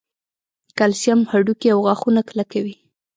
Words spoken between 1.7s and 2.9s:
او غاښونه کلکوي